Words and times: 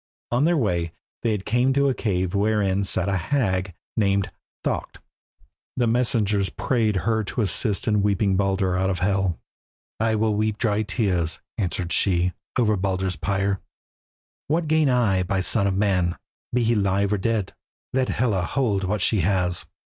On 0.31 0.45
their 0.45 0.57
way 0.57 0.93
they 1.21 1.37
came 1.37 1.73
to 1.73 1.87
a 1.87 1.93
cave 1.93 2.33
wherein 2.33 2.83
sat 2.83 3.07
a 3.07 3.17
hag 3.17 3.75
named 3.95 4.31
Thaukt. 4.63 4.97
The 5.77 5.85
messengers 5.85 6.49
prayed 6.49 6.95
her 7.05 7.23
to 7.25 7.41
assist 7.41 7.87
in 7.87 8.01
weeping 8.01 8.35
Baldur 8.35 8.75
out 8.75 8.89
of 8.89 8.97
Hel. 8.97 9.37
"I 9.99 10.15
will 10.15 10.33
weep 10.33 10.57
dry 10.57 10.81
tears," 10.81 11.39
answered 11.59 11.93
she, 11.93 12.33
"over 12.57 12.75
Baldur's 12.75 13.15
pyre. 13.15 13.61
What 14.47 14.67
gain 14.67 14.89
I 14.89 15.21
by 15.21 15.37
the 15.37 15.43
son 15.43 15.67
of 15.67 15.77
man, 15.77 16.17
be 16.51 16.63
he 16.63 16.73
live 16.73 17.13
or 17.13 17.19
dead? 17.19 17.53
Let 17.93 18.09
Hela 18.09 18.41
hold 18.41 18.83
what 18.83 19.01
she 19.03 19.19
has." 19.19 19.67